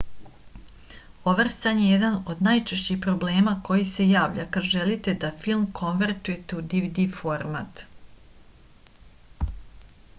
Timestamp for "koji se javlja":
3.67-4.45